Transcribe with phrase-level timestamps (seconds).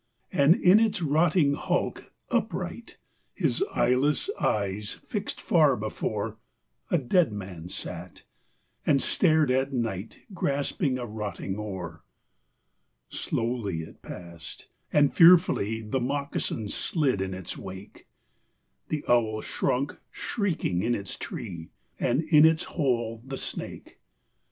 [0.33, 2.97] And in its rotting hulk, upright,
[3.35, 6.37] His eyeless eyes fixed far before,
[6.89, 8.23] A dead man sat,
[8.83, 12.03] and stared at night, Grasping a rotting oar.
[13.09, 18.07] Slowly it passed; and fearfully The moccasin slid in its wake;
[18.87, 23.99] The owl shrunk shrieking in its tree; And in its hole the snake.